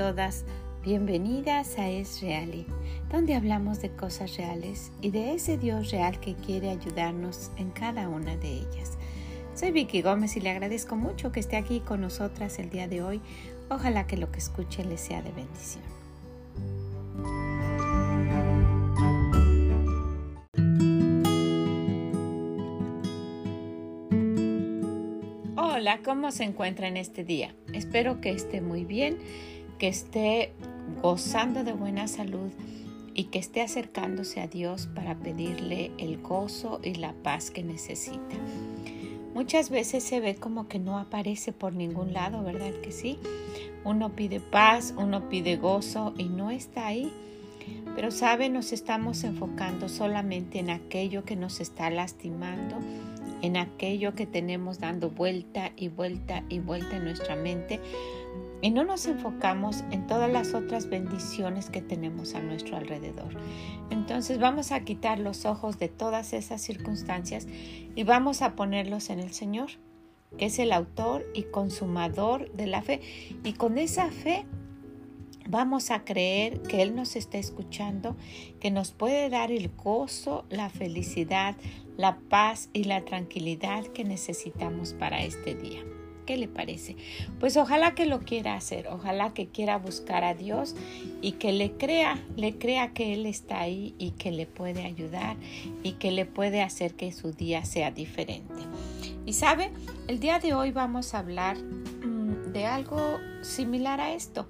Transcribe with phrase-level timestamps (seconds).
[0.00, 0.46] todas,
[0.82, 2.64] bienvenidas a Es Reali,
[3.12, 8.08] donde hablamos de cosas reales y de ese Dios real que quiere ayudarnos en cada
[8.08, 8.96] una de ellas.
[9.54, 13.02] Soy Vicky Gómez y le agradezco mucho que esté aquí con nosotras el día de
[13.02, 13.20] hoy.
[13.68, 15.84] Ojalá que lo que escuche le sea de bendición.
[25.56, 27.54] Hola, ¿cómo se encuentra en este día?
[27.74, 29.18] Espero que esté muy bien,
[29.80, 30.52] que esté
[31.02, 32.50] gozando de buena salud
[33.14, 38.36] y que esté acercándose a Dios para pedirle el gozo y la paz que necesita.
[39.32, 43.18] Muchas veces se ve como que no aparece por ningún lado, ¿verdad que sí?
[43.82, 47.10] Uno pide paz, uno pide gozo y no está ahí.
[47.96, 52.76] Pero sabe, nos estamos enfocando solamente en aquello que nos está lastimando,
[53.40, 57.80] en aquello que tenemos dando vuelta y vuelta y vuelta en nuestra mente
[58.62, 63.28] y no nos enfocamos en todas las otras bendiciones que tenemos a nuestro alrededor.
[63.90, 67.46] Entonces vamos a quitar los ojos de todas esas circunstancias
[67.94, 69.70] y vamos a ponerlos en el Señor,
[70.36, 73.00] que es el autor y consumador de la fe.
[73.44, 74.44] Y con esa fe
[75.48, 78.16] vamos a creer que Él nos está escuchando,
[78.60, 81.56] que nos puede dar el gozo, la felicidad,
[81.96, 85.82] la paz y la tranquilidad que necesitamos para este día.
[86.26, 86.96] ¿Qué le parece?
[87.38, 90.76] Pues ojalá que lo quiera hacer, ojalá que quiera buscar a Dios
[91.22, 95.36] y que le crea, le crea que Él está ahí y que le puede ayudar
[95.82, 98.62] y que le puede hacer que su día sea diferente.
[99.26, 99.70] Y sabe,
[100.08, 104.46] el día de hoy vamos a hablar mm, de algo similar a esto,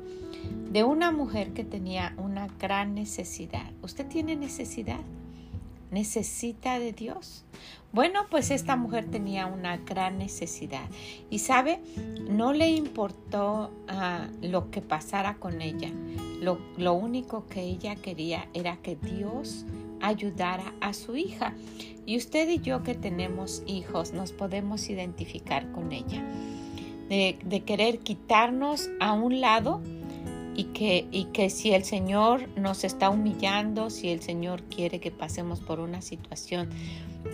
[0.70, 3.70] de una mujer que tenía una gran necesidad.
[3.82, 5.00] ¿Usted tiene necesidad?
[5.90, 7.44] Necesita de Dios.
[7.92, 10.88] Bueno, pues esta mujer tenía una gran necesidad
[11.28, 11.80] y sabe,
[12.28, 15.90] no le importó ah, lo que pasara con ella.
[16.40, 19.66] Lo, único que ella quería era que Dios
[20.00, 21.54] ayudara a su hija.
[22.06, 26.24] Y usted y yo que tenemos hijos nos podemos identificar con ella.
[27.08, 29.82] De, de querer quitarnos a un lado
[30.60, 35.10] y que, y que si el Señor nos está humillando, si el Señor quiere que
[35.10, 36.68] pasemos por una situación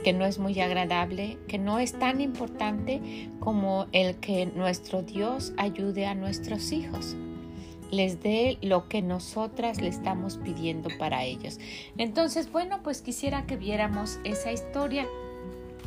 [0.04, 5.54] que no es muy agradable, que no es tan importante como el que nuestro Dios
[5.56, 7.16] ayude a nuestros hijos
[7.90, 11.58] les dé lo que nosotras le estamos pidiendo para ellos.
[11.96, 15.06] Entonces, bueno, pues quisiera que viéramos esa historia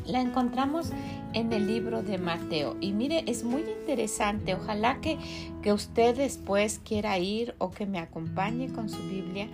[0.10, 0.92] la encontramos
[1.34, 2.76] en el libro de Mateo.
[2.82, 4.56] Y mire, es muy interesante.
[4.56, 5.18] Ojalá que,
[5.62, 9.48] que usted después quiera ir o que me acompañe con su Biblia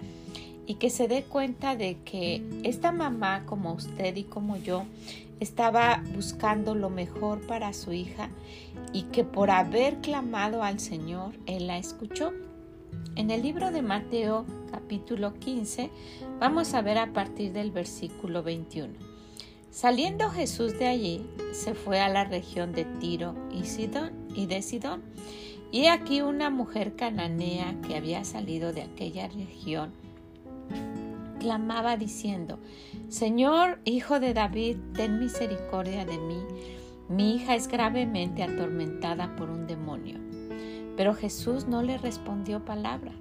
[0.68, 4.86] y que se dé cuenta de que esta mamá, como usted y como yo,
[5.40, 8.30] estaba buscando lo mejor para su hija
[8.94, 12.32] y que por haber clamado al Señor, Él la escuchó.
[13.16, 15.90] En el libro de Mateo capítulo 15
[16.40, 19.15] vamos a ver a partir del versículo 21.
[19.76, 24.62] Saliendo Jesús de allí, se fue a la región de Tiro y Sidón y de
[24.62, 25.04] Sidón.
[25.70, 29.92] Y aquí una mujer cananea que había salido de aquella región
[31.42, 32.58] clamaba diciendo,
[33.10, 36.40] Señor, hijo de David, ten misericordia de mí.
[37.10, 40.22] Mi hija es gravemente atormentada por un demonio.
[40.96, 43.12] Pero Jesús no le respondió palabra.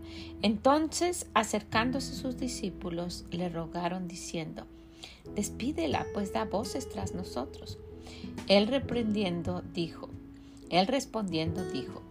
[0.41, 4.69] Entonces, acercándose sus discípulos, le rogaron diciendo,
[5.35, 7.79] Despídela, pues da voces tras nosotros.
[8.49, 10.09] Él reprendiendo dijo,
[10.71, 12.03] él respondiendo dijo,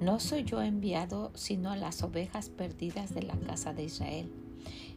[0.00, 4.30] no soy yo enviado sino a las ovejas perdidas de la casa de Israel.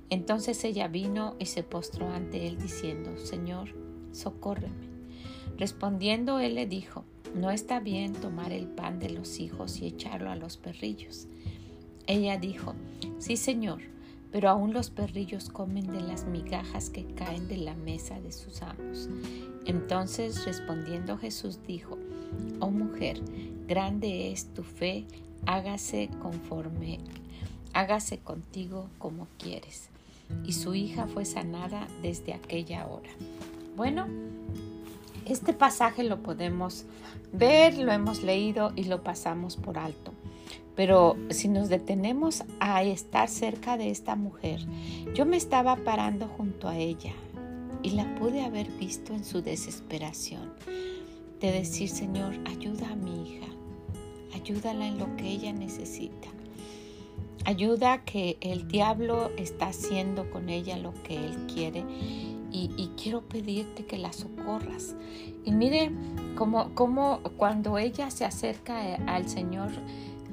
[0.09, 3.75] Entonces ella vino y se postró ante él diciendo, Señor,
[4.11, 4.89] socórreme.
[5.57, 7.03] Respondiendo él le dijo,
[7.35, 11.27] no está bien tomar el pan de los hijos y echarlo a los perrillos.
[12.07, 12.73] Ella dijo,
[13.19, 13.81] sí, Señor,
[14.31, 18.61] pero aún los perrillos comen de las migajas que caen de la mesa de sus
[18.61, 19.09] amos.
[19.65, 21.97] Entonces respondiendo Jesús dijo,
[22.59, 23.19] Oh mujer,
[23.67, 25.05] grande es tu fe,
[25.45, 26.99] hágase conforme,
[27.73, 29.89] hágase contigo como quieres.
[30.45, 33.09] Y su hija fue sanada desde aquella hora.
[33.75, 34.07] Bueno,
[35.25, 36.85] este pasaje lo podemos
[37.33, 40.13] ver, lo hemos leído y lo pasamos por alto.
[40.79, 44.61] Pero si nos detenemos a estar cerca de esta mujer,
[45.13, 47.11] yo me estaba parando junto a ella
[47.83, 50.53] y la pude haber visto en su desesperación
[51.41, 53.47] de decir, Señor, ayuda a mi hija,
[54.33, 56.29] ayúdala en lo que ella necesita.
[57.43, 61.83] Ayuda que el diablo está haciendo con ella lo que él quiere
[62.53, 64.95] y, quiero pedirte que la socorras.
[65.43, 65.91] Y mire
[66.35, 69.71] cómo, cómo cuando ella se acerca al Señor,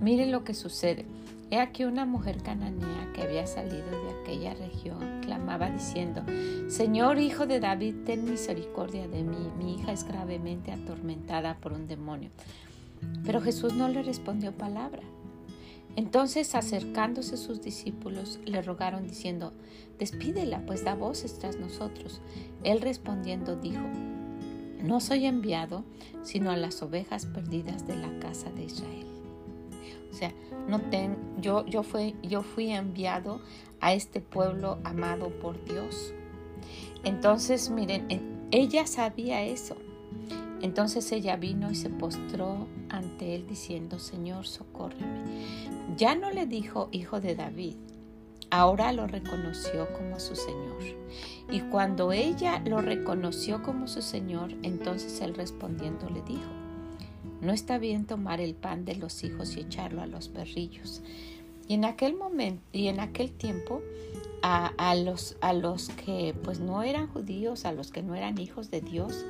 [0.01, 1.07] Miren lo que sucede.
[1.51, 6.23] He aquí una mujer cananea que había salido de aquella región clamaba diciendo,
[6.69, 11.87] Señor Hijo de David, ten misericordia de mí, mi hija es gravemente atormentada por un
[11.87, 12.31] demonio.
[13.25, 15.03] Pero Jesús no le respondió palabra.
[15.95, 19.53] Entonces acercándose sus discípulos le rogaron diciendo,
[19.99, 22.21] Despídela, pues da voces tras nosotros.
[22.65, 23.85] Él respondiendo dijo,
[24.83, 25.85] No soy enviado
[26.23, 29.16] sino a las ovejas perdidas de la casa de Israel.
[30.17, 30.33] O sea,
[30.67, 33.43] no ten, yo, yo, fui, yo fui enviado
[33.83, 36.15] a este pueblo amado por Dios.
[37.05, 38.07] Entonces, miren,
[38.51, 39.77] ella sabía eso.
[40.63, 45.23] Entonces ella vino y se postró ante él diciendo, Señor, socórreme.
[45.99, 47.77] Ya no le dijo hijo de David,
[48.49, 50.83] ahora lo reconoció como su Señor.
[51.51, 56.66] Y cuando ella lo reconoció como su Señor, entonces él respondiendo le dijo,
[57.47, 61.03] no está bien tomar el pan de los hijos y echarlo a los perrillos.
[61.69, 63.83] Y en aquel momento y en aquel tiempo
[64.43, 68.39] a, a, los, a los que pues no eran judíos, a los que no eran
[68.39, 69.25] hijos de Dios,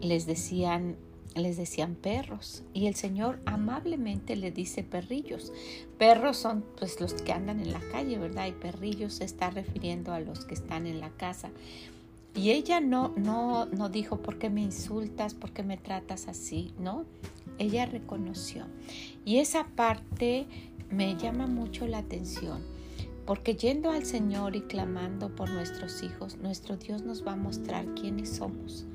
[0.00, 0.96] les decían
[1.36, 5.52] les decían perros y el Señor amablemente le dice perrillos.
[5.96, 8.48] Perros son pues los que andan en la calle, ¿verdad?
[8.48, 11.50] Y perrillos se está refiriendo a los que están en la casa.
[12.34, 16.72] Y ella no no no dijo por qué me insultas, por qué me tratas así,
[16.78, 17.04] ¿no?
[17.58, 18.66] Ella reconoció.
[19.24, 20.46] Y esa parte
[20.90, 22.62] me llama mucho la atención.
[23.26, 27.86] Porque yendo al Señor y clamando por nuestros hijos, nuestro Dios nos va a mostrar
[27.94, 28.86] quiénes somos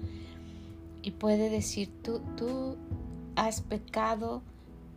[1.05, 2.77] y puede decir, tú, tú
[3.35, 4.41] has pecado,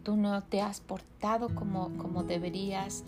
[0.02, 3.04] tú no te has portado como, como deberías,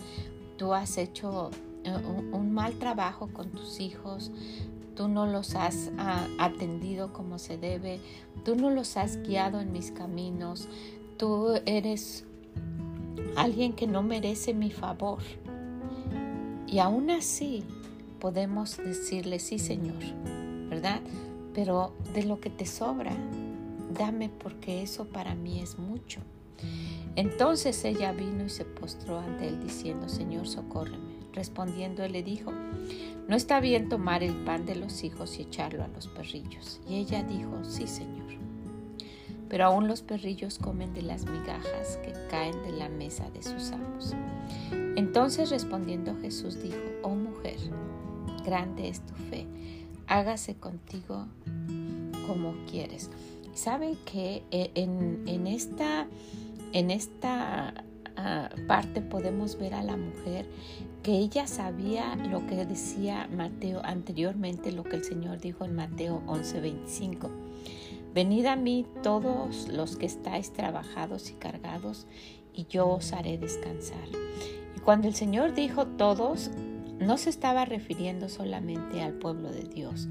[0.55, 1.49] tú has hecho
[1.83, 1.95] eh,
[2.31, 4.31] un, mal trabajo con tus hijos,
[4.95, 7.99] tú no los has ah, atendido como se debe,
[8.43, 10.67] tú no los has guiado en mis caminos,
[11.17, 12.25] tú eres
[13.35, 15.19] alguien que no merece mi favor.
[16.67, 17.63] Y aún así
[18.19, 20.01] podemos decirle, sí Señor,
[20.69, 21.01] ¿verdad?
[21.53, 23.15] pero de lo que te sobra,
[23.97, 26.21] dame porque eso para mí es mucho.
[27.15, 31.19] Entonces ella vino y se postró ante él diciendo, Señor, socórreme.
[31.33, 32.51] Respondiendo él le dijo,
[33.27, 36.81] no está bien tomar el pan de los hijos y echarlo a los perrillos.
[36.87, 38.31] Y ella dijo, sí, Señor.
[39.49, 43.71] Pero aún los perrillos comen de las migajas que caen de la mesa de sus
[43.71, 44.13] amos.
[44.95, 47.57] Entonces respondiendo Jesús dijo, oh mujer,
[48.45, 49.45] grande es tu fe
[50.11, 51.25] hágase contigo
[52.27, 53.09] como quieres.
[53.53, 56.07] ¿Saben que eh, en, esta,
[56.73, 57.73] en esta
[58.17, 60.45] ah, parte podemos ver a la mujer
[61.03, 66.21] que ella sabía lo que decía Mateo anteriormente, lo que el Señor dijo en Mateo
[66.27, 67.29] 11:25.
[68.13, 72.07] Venid a mí todos los que estáis trabajados y cargados,
[72.53, 74.07] y yo os haré descansar.
[74.75, 76.51] Y cuando el Señor dijo todos,
[76.99, 80.07] no se estaba refiriendo solamente al pueblo de Dios.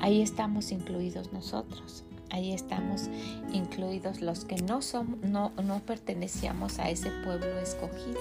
[0.00, 2.04] Ahí estamos incluidos nosotros.
[2.30, 3.08] Ahí estamos
[3.52, 8.20] incluidos los que no, son, no, no pertenecíamos a ese pueblo escogido.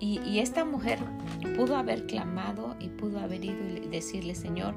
[0.00, 0.98] Y, esta mujer
[1.56, 4.74] pudo haber clamado y pudo haber ido y decirle, Señor,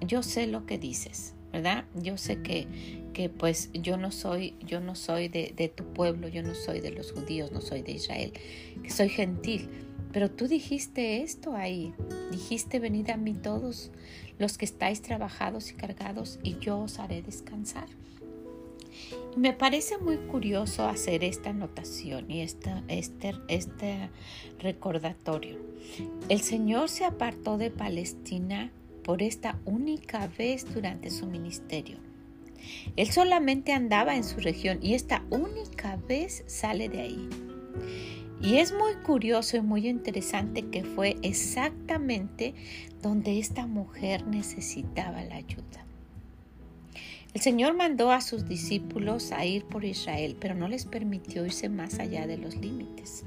[0.00, 1.86] yo sé lo que dices, ¿verdad?
[1.94, 2.68] Yo sé que,
[3.14, 6.78] que pues yo no soy, yo no soy de, de tu pueblo, yo no soy
[6.78, 8.32] de los judíos, no soy de Israel,
[8.80, 9.68] que soy gentil
[10.12, 11.92] pero tú dijiste esto ahí,
[12.30, 13.90] dijiste, venid a mí todos
[14.38, 17.88] los que estáis trabajados y cargados y yo os haré descansar.
[19.36, 22.72] Me parece muy curioso hacer esta anotación y este,
[23.48, 24.10] este
[24.58, 25.58] recordatorio.
[26.28, 28.72] El Señor se apartó de Palestina
[29.04, 31.98] por esta única vez durante su ministerio.
[32.96, 37.28] Él solamente andaba en su región y esta única vez sale de ahí.
[38.40, 42.54] Y es muy curioso y muy interesante que fue exactamente
[43.02, 45.84] donde esta mujer necesitaba la ayuda.
[47.34, 51.68] El Señor mandó a sus discípulos a ir por Israel, pero no les permitió irse
[51.68, 53.24] más allá de los límites.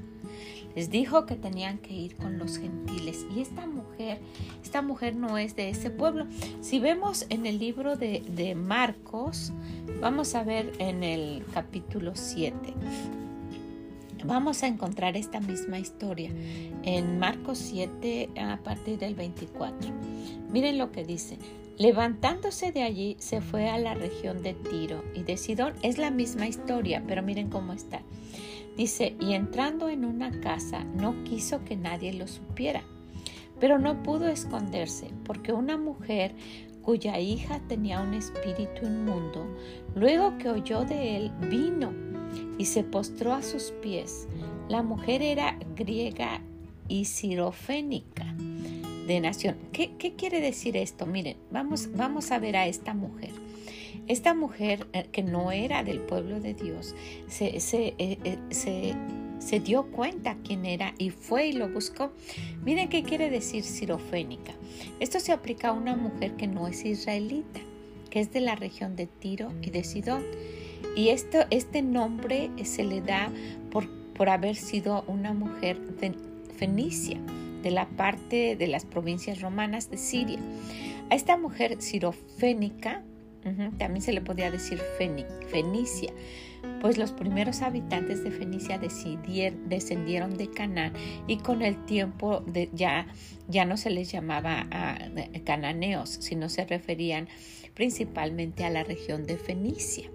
[0.74, 3.26] Les dijo que tenían que ir con los gentiles.
[3.36, 4.18] Y esta mujer,
[4.64, 6.26] esta mujer no es de ese pueblo.
[6.62, 9.52] Si vemos en el libro de, de Marcos,
[10.00, 12.74] vamos a ver en el capítulo 7
[14.24, 16.30] Vamos a encontrar esta misma historia
[16.84, 19.90] en Marcos 7 a partir del 24.
[20.50, 21.38] Miren lo que dice.
[21.78, 25.74] Levantándose de allí se fue a la región de Tiro y de Sidón.
[25.82, 28.02] Es la misma historia, pero miren cómo está.
[28.76, 32.82] Dice, y entrando en una casa no quiso que nadie lo supiera,
[33.58, 36.34] pero no pudo esconderse porque una mujer
[36.82, 39.46] cuya hija tenía un espíritu inmundo,
[39.94, 42.11] luego que oyó de él, vino
[42.58, 44.28] y se postró a sus pies.
[44.68, 46.40] la mujer era griega
[46.88, 48.34] y sirofénica
[49.06, 49.56] de nación.
[49.72, 51.06] ¿Qué, quiere decir esto?
[51.06, 53.30] Miren, vamos, vamos a ver a esta mujer.
[54.08, 56.94] Esta mujer eh, que no era del pueblo de Dios
[57.28, 58.94] se, se, eh, eh, se,
[59.38, 62.12] se dio cuenta quién era y fue y lo buscó.
[62.64, 64.52] Miren qué quiere decir sirofénica.
[65.00, 67.60] Esto se aplica a una mujer que no es israelita,
[68.10, 70.24] que es de la región de Tiro y de Sidón.
[70.96, 73.30] Y esto, este nombre se le da
[73.70, 76.14] por, por haber sido una mujer de
[76.56, 77.18] Fenicia,
[77.62, 80.38] de la parte de las provincias romanas de Siria.
[81.10, 83.02] A esta mujer sirofénica,
[83.78, 84.80] también se le podía decir
[85.50, 86.12] Fenicia,
[86.80, 90.92] pues los primeros habitantes de Fenicia descendieron de Canaán
[91.26, 93.08] y con el tiempo ya,
[93.48, 94.66] ya no se les llamaba
[95.44, 97.28] cananeos, sino se referían
[97.74, 100.08] principalmente a la región de Fenicia.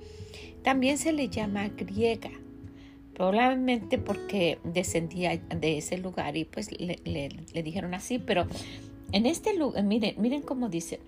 [0.67, 2.29] También se le llama griega,
[3.13, 8.47] probablemente porque descendía de ese lugar y pues le, le dijeron así, pero
[9.13, 10.99] en este lugar, miren, miren cómo dice,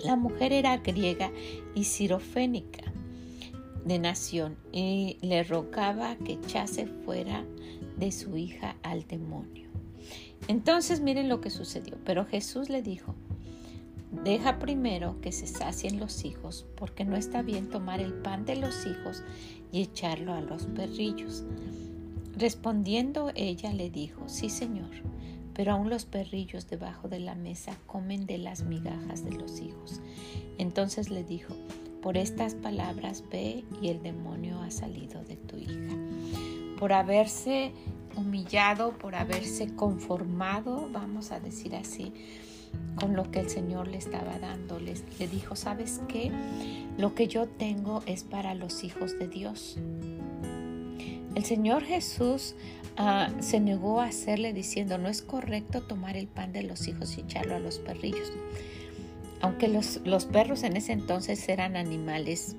[0.00, 1.30] la mujer era griega
[1.72, 2.82] y sirofénica
[3.84, 7.44] de nación y le rogaba que echase fuera
[7.96, 9.68] de su hija al demonio.
[10.48, 11.96] Entonces miren lo que sucedió.
[12.04, 13.14] Pero Jesús le dijo,
[14.10, 18.56] deja primero que se sacien los hijos, porque no está bien tomar el pan de
[18.56, 19.22] los hijos
[19.72, 21.44] y echarlo a los perrillos.
[22.36, 24.90] Respondiendo ella le dijo, sí señor,
[25.54, 30.00] pero aún los perrillos debajo de la mesa comen de las migajas de los hijos.
[30.58, 31.54] Entonces le dijo,
[32.02, 35.96] por estas palabras ve y el demonio ha salido de tu hija.
[36.78, 37.72] Por haberse
[38.16, 42.12] humillado, por haberse conformado, vamos a decir así,
[42.96, 44.78] con lo que el Señor le estaba dando.
[44.78, 44.94] Le,
[45.28, 46.30] dijo, ¿sabes qué?
[46.98, 49.78] Lo que yo tengo es para los hijos de Dios.
[51.34, 52.54] El Señor Jesús
[52.96, 57.16] ah, se negó a hacerle diciendo, no es correcto tomar el pan de los hijos
[57.16, 58.32] y echarlo a los perrillos
[59.40, 62.56] aunque los, los perros en ese entonces eran animales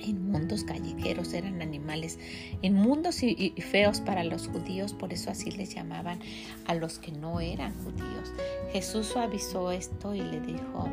[0.00, 2.18] inmundos callejeros, eran animales
[2.62, 6.18] inmundos y, feos para los judíos, por eso así les llamaban
[6.66, 8.32] a los que no eran judíos.
[8.72, 10.88] Jesús suavizó esto y le dijo,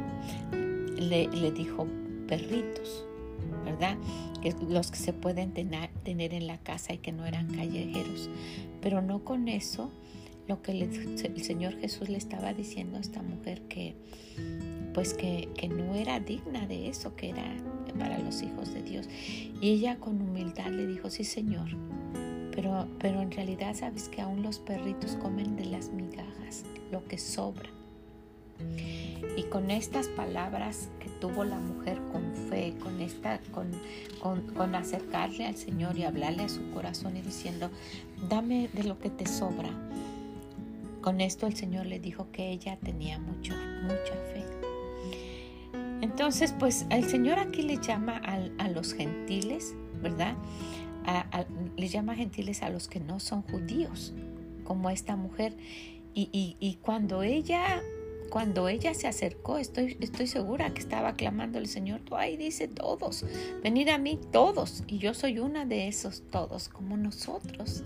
[0.98, 1.88] le, le dijo
[2.28, 3.06] perritos,
[3.66, 3.98] ¿verdad?
[4.42, 8.30] Que los que se pueden tener, tener en la casa y que no eran callejeros.
[8.82, 9.92] Pero no con eso,
[10.48, 13.96] lo que el Señor Jesús le estaba diciendo a esta mujer que
[14.94, 17.44] pues que, no era digna de eso, que era
[17.98, 19.08] para los hijos de Dios.
[19.62, 21.70] Y ella con humildad le dijo, sí Señor,
[22.56, 27.18] pero, pero en realidad sabes que aún los perritos comen de las migajas, lo que
[27.18, 27.70] sobra.
[29.36, 33.72] Y con estas palabras que tuvo la mujer con fe, con, esta, con,
[34.22, 37.70] con, con, acercarle al Señor y hablarle a su corazón y diciendo,
[38.30, 39.70] dame de lo que te sobra.
[41.02, 44.53] Con esto el Señor le dijo que ella tenía mucho, mucha fe.
[46.04, 50.36] Entonces, pues el Señor aquí le llama a, los gentiles, ¿verdad?
[51.78, 54.14] le llama gentiles a los que no son judíos,
[54.66, 55.56] como esta mujer.
[56.14, 57.82] Y, cuando ella
[58.30, 62.68] cuando ella se acercó, estoy, estoy segura que estaba clamando el Señor, tú ahí dice
[62.68, 63.24] todos,
[63.64, 67.84] venid a mí todos, y yo soy una de esos todos, como nosotros.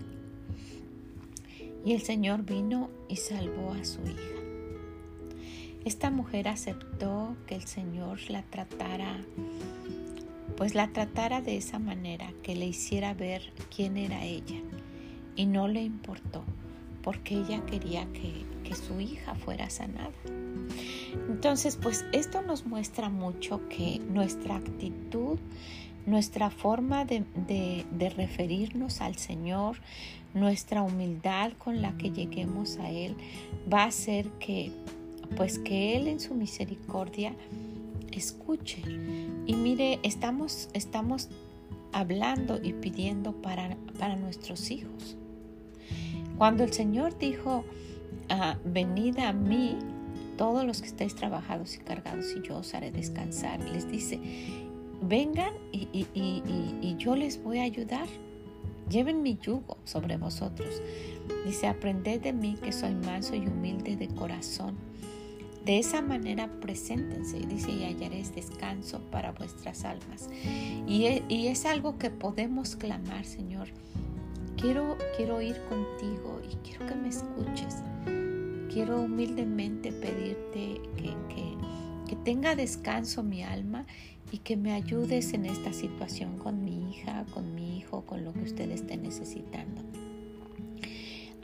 [1.84, 4.37] Y el Señor vino y salvó a su hija.
[5.88, 9.16] Esta mujer aceptó que el Señor la tratara,
[10.54, 13.40] pues la tratara de esa manera, que le hiciera ver
[13.74, 14.60] quién era ella.
[15.34, 16.44] Y no le importó,
[17.02, 20.12] porque ella quería que, su hija fuera sanada.
[21.30, 25.38] Entonces, pues esto nos muestra mucho que nuestra actitud,
[26.04, 29.78] nuestra forma de, de, referirnos al Señor,
[30.34, 33.16] nuestra humildad con la que lleguemos a Él,
[33.72, 34.70] va a hacer que
[35.36, 37.34] pues que Él en su misericordia
[38.12, 38.82] escuche.
[39.46, 41.28] Y mire, estamos, estamos
[41.92, 45.16] hablando y pidiendo para, para nuestros hijos.
[46.36, 47.64] Cuando el Señor dijo,
[48.28, 49.76] ah, venid a mí,
[50.36, 54.20] todos los que estáis trabajados y cargados, y yo os haré descansar, les dice,
[55.02, 58.06] vengan y, y yo les voy a ayudar.
[58.88, 60.80] Lleven mi yugo sobre vosotros.
[61.44, 64.76] Dice, aprended de mí que soy manso y humilde de corazón
[65.68, 70.30] de esa manera, preséntense, dice, y hallaréis descanso para vuestras almas.
[70.86, 73.68] Y, e, y, es algo que podemos clamar, Señor.
[74.56, 77.82] Quiero, quiero ir contigo y quiero que me escuches.
[78.72, 81.54] Quiero humildemente pedirte que, que,
[82.08, 83.84] que tenga descanso mi alma
[84.32, 88.32] y que me ayudes en esta situación con mi hija, con mi hijo, con lo
[88.32, 89.82] que usted esté necesitando.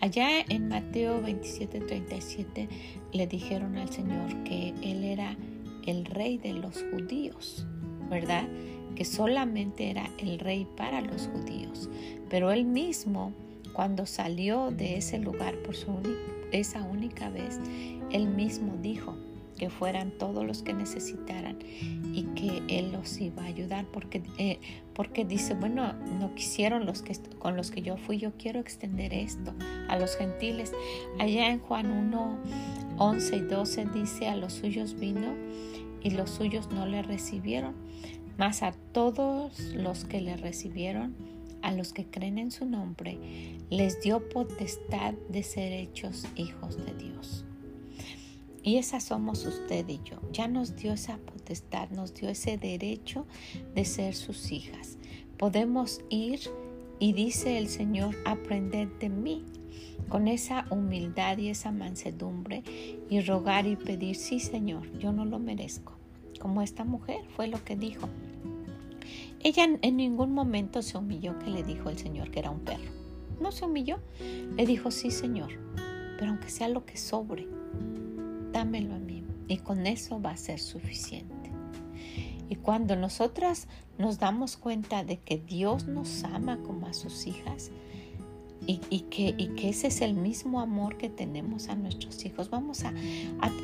[0.04, 2.68] Allá en Mateo 27, 37
[3.14, 5.34] le dijeron al Señor que Él era
[5.86, 7.66] el rey de los judíos,
[8.10, 8.46] ¿verdad?
[8.96, 11.88] Que solamente era el rey para los judíos.
[12.28, 13.32] Pero Él mismo,
[13.72, 15.74] cuando salió de ese lugar por
[16.52, 17.58] esa única vez,
[18.10, 19.16] Él mismo dijo,
[19.56, 21.58] que fueran todos los que necesitaran
[22.12, 24.58] y que Él los iba a ayudar porque, eh,
[24.94, 29.12] porque dice, bueno, no quisieron los que con los que yo fui, yo quiero extender
[29.12, 29.54] esto
[29.88, 30.72] a los gentiles.
[31.18, 32.38] Allá en Juan 1,
[32.98, 35.34] 11 y 12 dice, a los suyos vino
[36.02, 37.74] y los suyos no le recibieron,
[38.36, 41.14] mas a todos los que le recibieron,
[41.62, 43.18] a los que creen en su nombre,
[43.70, 47.44] les dio potestad de ser hechos hijos de Dios.
[48.64, 50.16] Y esa somos usted y yo.
[50.32, 53.26] Ya nos dio esa potestad, nos dio ese derecho
[53.74, 54.96] de ser sus hijas.
[55.36, 56.40] Podemos ir
[56.98, 59.44] y dice el Señor, aprender de mí
[60.08, 62.62] con esa humildad y esa mansedumbre
[63.10, 65.92] y rogar y pedir, sí Señor, yo no lo merezco.
[66.40, 68.08] Como esta mujer fue lo que dijo.
[69.40, 72.90] Ella en ningún momento se humilló que le dijo el Señor que era un perro.
[73.42, 73.98] No se humilló.
[74.56, 75.50] Le dijo, sí Señor,
[76.18, 77.46] pero aunque sea lo que sobre,
[78.54, 81.50] dámelo a mí y con eso va a ser suficiente.
[82.48, 83.68] Y cuando nosotras
[83.98, 87.70] nos damos cuenta de que Dios nos ama como a sus hijas
[88.66, 88.78] y,
[89.10, 92.94] que, que, ese es el mismo amor que tenemos a nuestros hijos, vamos a,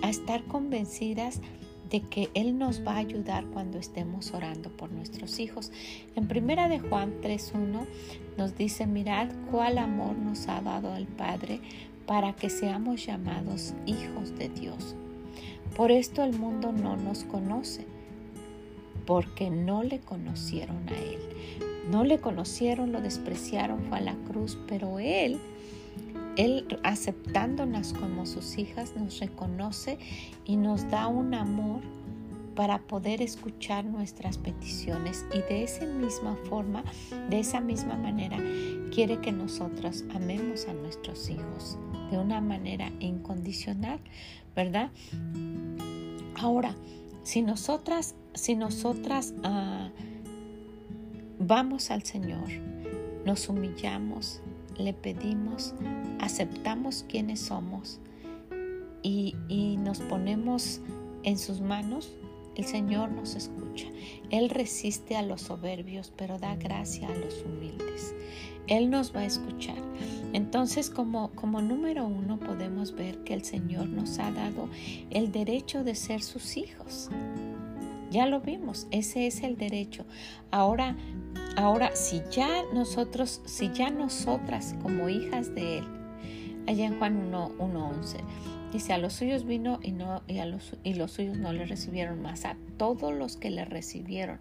[0.02, 1.40] a estar convencidas
[1.88, 5.73] de que Él nos va a ayudar cuando estemos orando por nuestros hijos.
[6.16, 7.87] En primera de Juan 3.1
[8.37, 11.61] nos dice, mirad cuál amor nos ha dado el Padre
[12.10, 14.96] para que seamos llamados hijos de Dios.
[15.76, 17.86] Por esto el mundo no nos conoce,
[19.06, 21.20] porque no le conocieron a Él.
[21.88, 25.38] No le conocieron, lo despreciaron, fue a la cruz, pero Él,
[26.36, 29.96] Él aceptándonos como sus hijas, nos reconoce
[30.44, 31.80] y nos da un amor
[32.54, 36.84] para poder escuchar nuestras peticiones y de esa misma forma,
[37.28, 38.39] de esa misma manera,
[38.93, 41.78] quiere que nosotros amemos a nuestros hijos
[42.10, 44.00] de una manera incondicional,
[44.54, 44.91] ¿verdad?
[46.34, 46.75] Ahora,
[47.23, 49.91] si nosotras, si nosotras ah,
[51.39, 52.49] vamos al Señor,
[53.25, 54.41] nos humillamos,
[54.76, 55.75] le pedimos,
[56.19, 58.00] aceptamos quienes somos
[59.02, 60.80] y, y nos ponemos
[61.23, 62.13] en sus manos,
[62.60, 63.86] el Señor nos escucha.
[64.30, 68.14] Él resiste a los soberbios, pero da gracia a los humildes.
[68.66, 69.78] Él nos va a escuchar.
[70.34, 74.68] Entonces, como, como número uno, podemos ver que el Señor nos ha dado
[75.10, 77.08] el derecho de ser sus hijos.
[78.10, 80.04] Ya lo vimos, ese es el derecho.
[80.50, 80.96] Ahora,
[81.56, 85.84] ahora, si ya nosotros, si ya nosotras como hijas de Él,
[86.66, 88.18] allá en Juan 1.11,
[88.73, 91.67] Dice, a los suyos vino y, no, y, a los, y los suyos no le
[91.67, 92.45] recibieron más.
[92.45, 94.39] A todos los que le recibieron,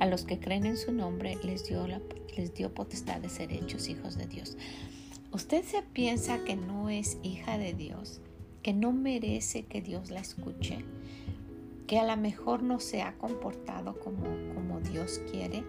[0.00, 2.00] a los que creen en su nombre, les dio, la,
[2.36, 4.56] les dio potestad de ser hechos hijos de Dios.
[5.30, 8.20] ¿Usted se piensa que no es hija de Dios?
[8.62, 10.84] ¿Que no merece que Dios la escuche?
[11.86, 15.62] ¿Que a lo mejor no se ha comportado como, como Dios quiere?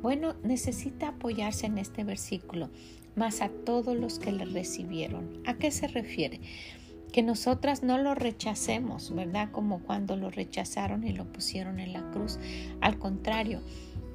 [0.00, 2.70] Bueno, necesita apoyarse en este versículo,
[3.16, 5.42] más a todos los que le recibieron.
[5.44, 6.40] ¿A qué se refiere?
[7.10, 9.50] Que nosotras no lo rechacemos, ¿verdad?
[9.52, 12.38] Como cuando lo rechazaron y lo pusieron en la cruz.
[12.80, 13.60] Al contrario,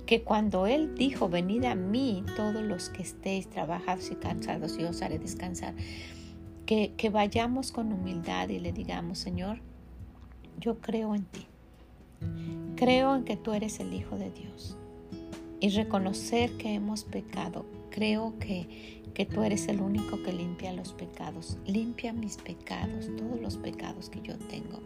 [0.06, 4.90] que cuando Él dijo, venid a mí todos los que estéis trabajados y cansados, yo
[4.90, 5.74] os haré descansar,
[6.66, 9.62] que, que vayamos con humildad y le digamos, Señor,
[10.60, 11.48] yo creo en ti,
[12.76, 14.78] creo en que tú eres el Hijo de Dios
[15.60, 20.94] y reconocer que hemos pecado, creo que que tú eres el único que limpia los
[20.94, 21.58] pecados.
[21.66, 24.82] Limpia mis pecados, todos los pecados que yo tengo.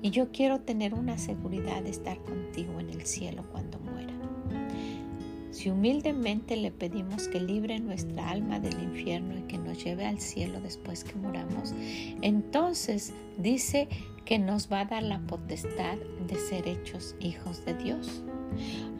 [0.00, 4.14] Y yo quiero tener una seguridad de estar contigo en el cielo cuando muera.
[5.50, 10.20] Si humildemente le pedimos que libre nuestra alma del infierno y que nos lleve al
[10.20, 11.74] cielo después que moramos,
[12.22, 13.88] entonces dice
[14.24, 18.22] que nos va a dar la potestad de ser hechos hijos de Dios.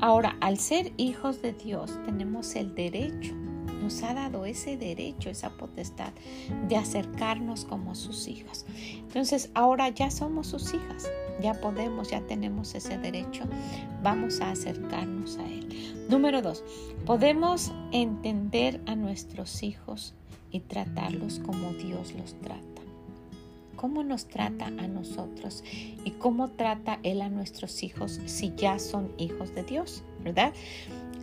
[0.00, 3.34] Ahora, al ser hijos de Dios, tenemos el derecho
[3.85, 6.12] nos ha dado ese derecho, esa potestad
[6.68, 8.64] de acercarnos como sus hijos.
[8.97, 11.11] Entonces ahora ya somos sus hijas,
[11.42, 13.44] ya podemos, ya tenemos ese derecho,
[14.03, 16.07] vamos a acercarnos a Él.
[16.09, 16.64] Número dos,
[17.05, 20.14] podemos entender a nuestros hijos
[20.51, 22.75] y tratarlos como Dios los trata
[23.85, 25.62] cómo nos trata a nosotros
[26.07, 30.55] y cómo trata Él a nuestros hijos si ya son hijos de Dios, ¿verdad?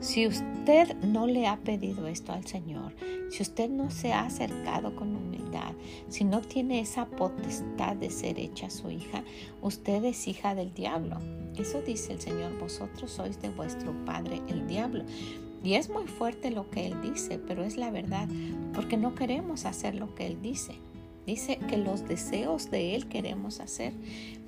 [0.01, 2.95] Si usted no le ha pedido esto al Señor,
[3.29, 5.73] si usted no se ha acercado con humildad,
[6.09, 9.23] si no tiene esa potestad de ser hecha su hija,
[9.61, 11.19] usted es hija del diablo.
[11.55, 15.03] Eso dice el Señor, vosotros sois de vuestro padre el diablo.
[15.63, 18.27] Y es muy fuerte lo que Él dice, pero es la verdad,
[18.73, 20.73] porque no queremos hacer lo que Él dice.
[21.27, 23.93] Dice que los deseos de Él queremos hacer,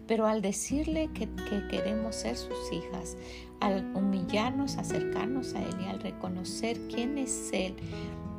[0.07, 1.29] pero al decirle que,
[1.69, 3.17] queremos ser sus hijas,
[3.59, 7.75] al humillarnos, acercarnos a Él y al reconocer quién es Él,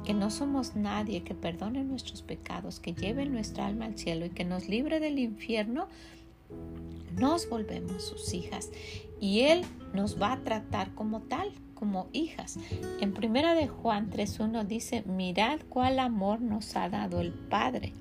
[0.05, 4.31] que no somos nadie, que perdone nuestros pecados, que lleve nuestra alma al cielo y
[4.31, 5.88] que nos libre del infierno,
[7.16, 8.70] nos volvemos sus hijas
[9.20, 9.62] y Él
[9.94, 12.59] nos va a tratar como tal, como hijas.
[13.00, 17.92] En primera de Juan 3.1 dice, mirad cuál amor nos ha dado el Padre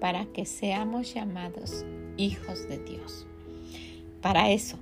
[0.00, 1.84] para que seamos llamados
[2.16, 3.26] hijos de Dios.
[4.20, 4.78] Para eso,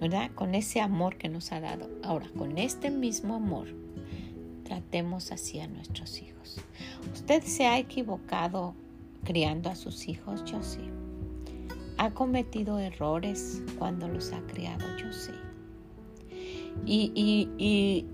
[0.00, 0.30] ¿verdad?
[0.34, 1.88] Con ese amor que nos ha dado.
[2.02, 3.68] Ahora, con este mismo amor,
[4.64, 6.58] tratemos así a nuestros hijos.
[7.12, 8.74] ¿Usted se ha equivocado
[9.24, 10.44] criando a sus hijos?
[10.44, 10.90] Yo sí.
[11.96, 14.84] ¿Ha cometido errores cuando los ha criado?
[14.98, 15.32] Yo sí.
[16.86, 18.06] Y, y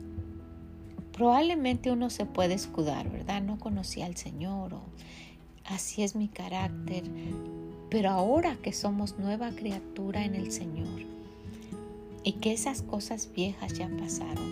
[1.13, 3.43] probablemente uno se puede escudar, ¿verdad?
[3.43, 4.83] No conocía al Señor o
[5.65, 7.05] así es mi carácter.
[7.95, 11.03] Pero ahora que somos nueva criatura en el Señor
[12.25, 14.51] y que esas cosas viejas ya pasaron,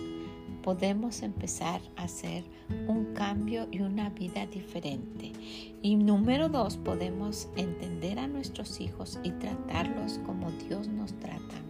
[0.61, 2.45] podemos empezar a hacer
[2.87, 5.33] un cambio y una vida diferente.
[5.81, 11.62] Y número dos, podemos entender a nuestros hijos y tratarlos como Dios nos trata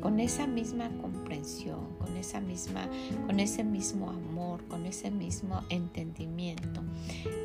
[0.00, 2.88] con esa misma comprensión, con esa misma,
[3.26, 6.82] con ese mismo amor, con ese mismo entendimiento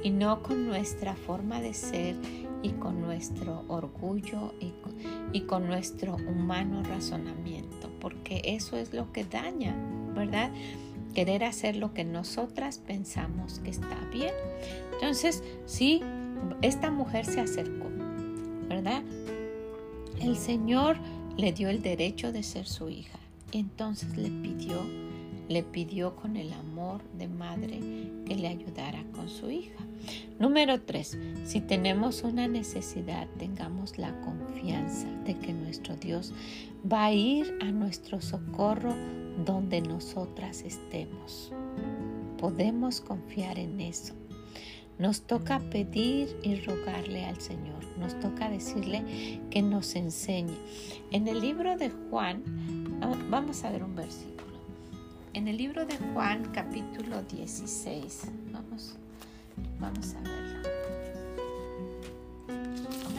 [0.04, 2.16] y no con nuestra forma de ser
[2.64, 4.74] y con nuestro orgullo y,
[5.34, 9.76] y con nuestro humano razonamiento, porque eso es lo que daña,
[10.14, 10.52] ¿verdad?
[11.14, 14.34] Querer hacer lo que nosotras pensamos que está bien.
[14.94, 16.02] Entonces, sí,
[16.62, 17.90] esta mujer se acercó,
[18.70, 19.04] ¿verdad?
[20.20, 20.98] El Señor
[21.38, 23.20] le dio el derecho de ser su hija.
[23.52, 24.82] Entonces le pidió,
[25.50, 27.80] le pidió con el amor de madre
[28.26, 29.86] que le ayudara con su hija.
[30.40, 36.34] Número tres, si tenemos una necesidad, tengamos la confianza de que nuestro Dios
[36.92, 38.96] va a ir a nuestro socorro
[39.46, 41.52] donde nosotras estemos.
[42.38, 44.21] Podemos confiar en eso.
[45.02, 47.84] Nos toca pedir y rogarle al Señor.
[47.98, 50.56] Nos toca decirle que nos enseñe.
[51.10, 52.44] En el libro de Juan,
[53.32, 54.60] vamos a ver un versículo.
[55.34, 58.28] En el libro de Juan, capítulo 16.
[58.52, 58.94] Vamos,
[59.80, 60.70] vamos a verlo.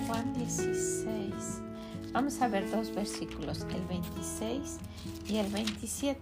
[0.07, 1.35] Juan 16.
[2.13, 4.79] Vamos a ver dos versículos, el 26
[5.29, 6.21] y el 27.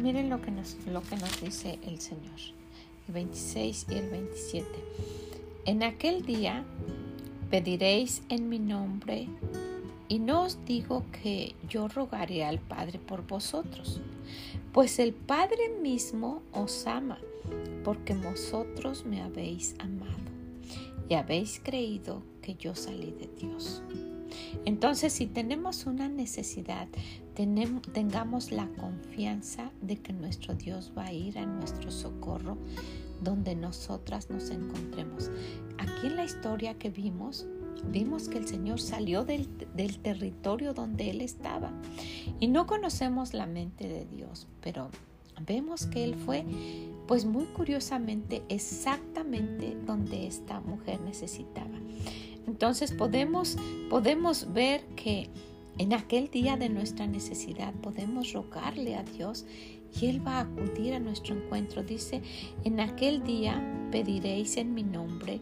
[0.00, 2.56] Miren lo que nos, lo que nos dice el Señor
[3.06, 4.66] el 26 y el 27.
[5.64, 6.64] En aquel día
[7.50, 9.28] pediréis en mi nombre
[10.08, 14.00] y no os digo que yo rogaré al Padre por vosotros,
[14.72, 17.18] pues el Padre mismo os ama,
[17.84, 20.14] porque vosotros me habéis amado
[21.08, 23.82] y habéis creído que yo salí de Dios.
[24.64, 26.88] Entonces, si tenemos una necesidad,
[27.34, 32.56] tengamos la confianza de que nuestro Dios va a ir a nuestro socorro
[33.22, 35.30] donde nosotras nos encontremos.
[35.78, 37.46] Aquí en la historia que vimos,
[37.90, 41.72] vimos que el Señor salió del, del territorio donde Él estaba.
[42.40, 44.90] Y no conocemos la mente de Dios, pero
[45.46, 46.44] vemos que Él fue,
[47.06, 51.78] pues muy curiosamente, exactamente donde esta mujer necesitaba.
[52.46, 53.56] Entonces podemos,
[53.90, 55.28] podemos ver que
[55.78, 59.44] en aquel día de nuestra necesidad podemos rogarle a Dios
[60.00, 61.82] y Él va a acudir a nuestro encuentro.
[61.82, 62.22] Dice,
[62.64, 65.40] en aquel día pediréis en mi nombre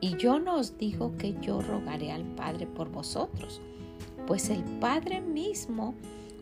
[0.00, 3.60] y yo no os digo que yo rogaré al Padre por vosotros,
[4.26, 5.94] pues el Padre mismo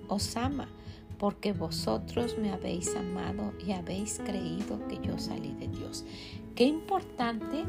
[0.08, 0.68] os ama,
[1.18, 6.04] porque vosotros me habéis amado y habéis creído que yo salí de Dios.
[6.54, 7.64] Qué importante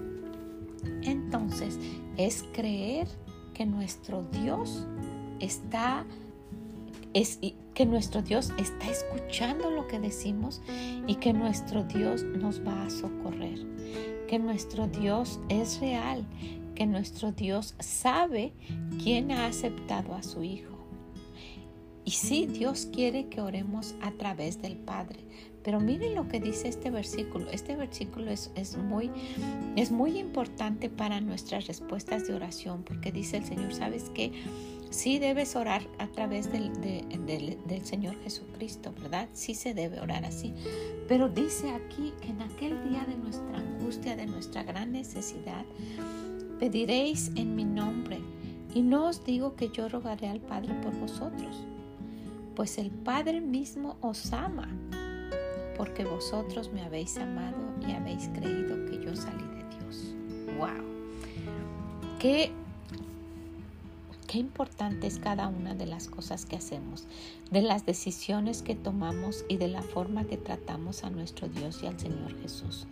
[1.02, 1.80] entonces
[2.18, 3.08] es creer
[3.54, 4.88] que nuestro Dios
[5.40, 6.06] está
[7.14, 7.40] es
[7.74, 10.62] que nuestro Dios está escuchando lo que decimos
[11.08, 13.66] y que nuestro Dios nos va a socorrer,
[14.28, 16.26] que nuestro Dios es real,
[16.76, 18.54] que nuestro Dios sabe
[19.04, 20.78] quién ha aceptado a su Hijo.
[22.06, 25.20] Y sí, Dios quiere que oremos a través del Padre,
[25.70, 27.48] Pero miren lo que dice este versículo.
[27.52, 29.12] Este versículo es, es, muy,
[29.76, 34.32] es muy importante para nuestras respuestas de oración porque dice el Señor, ¿sabes qué?
[34.90, 39.30] Sí debes orar a través del, del, Señor Jesucristo, ¿verdad?
[39.34, 40.56] Sí se debe orar así.
[41.08, 45.66] Pero dice aquí que en aquel día de nuestra angustia, de nuestra gran necesidad,
[46.58, 48.18] pediréis en mi nombre.
[48.74, 51.64] Y no os digo que yo rogaré al Padre por vosotros,
[52.56, 54.68] pues el Padre mismo os ama,
[55.80, 57.56] porque vosotros me habéis amado
[57.88, 60.14] y habéis creído que yo salí de Dios.
[60.58, 60.84] ¡Wow!
[62.20, 62.52] Qué
[64.28, 67.06] qué importante es cada una de las cosas que hacemos,
[67.50, 71.88] de las decisiones que tomamos y de la forma que tratamos a nuestro Dios y
[71.88, 72.86] al Señor Jesús.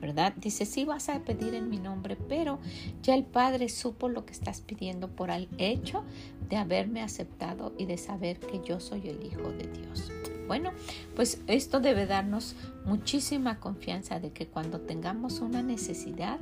[0.00, 0.34] ¿Verdad?
[0.36, 2.58] Dice, sí vas a pedir en mi nombre, pero
[3.02, 6.04] ya el Padre supo lo que estás pidiendo por el hecho
[6.50, 10.12] de haberme aceptado y de saber que yo soy el Hijo de Dios.
[10.46, 10.72] Bueno,
[11.16, 12.54] pues esto debe darnos
[12.84, 16.38] muchísima confianza de que cuando tengamos una necesidad,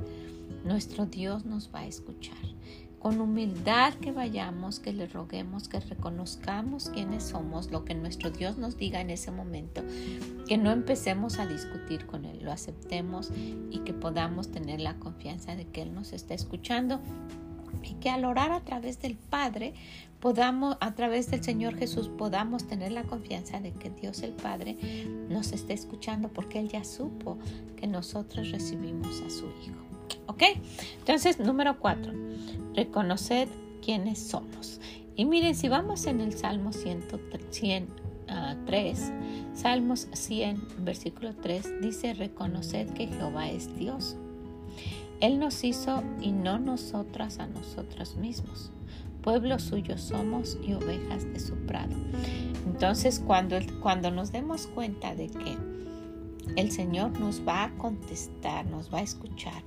[0.65, 2.37] nuestro Dios nos va a escuchar.
[2.99, 8.57] Con humildad que vayamos, que le roguemos, que reconozcamos quiénes somos, lo que nuestro Dios
[8.57, 9.83] nos diga en ese momento,
[10.47, 13.29] que no empecemos a discutir con Él, lo aceptemos
[13.71, 17.01] y que podamos tener la confianza de que Él nos está escuchando
[17.83, 19.73] y que al orar a través del Padre
[20.19, 24.77] podamos, a través del Señor Jesús, podamos tener la confianza de que Dios el Padre
[25.29, 27.37] nos está escuchando porque Él ya supo
[27.75, 29.83] que nosotros recibimos a su Hijo.
[30.27, 30.43] ¿Ok?
[30.99, 32.13] Entonces, número cuatro,
[32.73, 33.49] reconoced
[33.83, 34.79] quiénes somos.
[35.15, 37.83] Y miren, si vamos en el Salmo 103,
[38.29, 38.55] ah,
[39.53, 44.17] Salmos 100, versículo 3, dice, reconoced que Jehová es Dios.
[45.23, 48.73] Él nos hizo y no nosotras a nosotros mismos.
[49.21, 51.95] Pueblo suyo somos y ovejas de su prado.
[52.65, 55.57] Entonces, cuando, cuando nos demos cuenta de que
[56.57, 59.63] el Señor nos va a contestar, nos va a escuchar,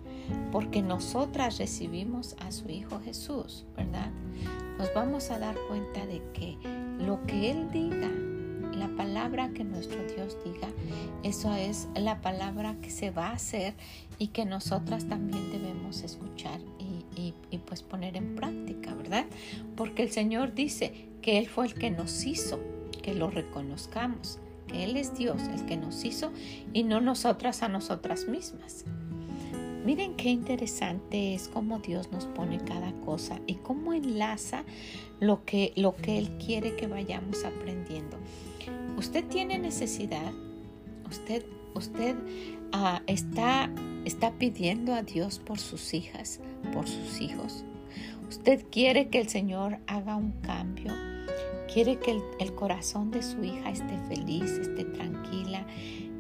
[0.53, 4.11] porque nosotras recibimos a su Hijo Jesús, ¿verdad?
[4.77, 6.59] Nos vamos a dar cuenta de que
[6.99, 8.11] lo que Él diga,
[8.77, 10.69] la palabra que nuestro Dios diga,
[11.23, 13.75] eso es la palabra que se va a hacer
[14.19, 16.61] y que nosotras también debemos escuchar
[17.17, 19.27] y, y pues poner en práctica, ¿verdad?
[19.75, 22.61] Porque el Señor dice que Él fue el que nos hizo,
[23.03, 26.31] que lo reconozcamos, que Él es Dios, el que nos hizo
[26.73, 28.85] y no nosotras a nosotras mismas.
[29.87, 34.65] Miren qué interesante es cómo Dios nos pone cada cosa y cómo enlaza
[35.21, 38.17] lo que, lo que Él quiere que vayamos aprendiendo.
[38.97, 40.33] Usted tiene necesidad,
[41.09, 42.17] usted, usted
[42.73, 43.71] ah, está,
[44.05, 46.41] está pidiendo a Dios por sus hijas,
[46.73, 47.65] por sus hijos.
[48.29, 50.93] Usted quiere que el Señor haga un cambio,
[51.73, 55.67] quiere que el, el corazón de su hija esté feliz, esté tranquila,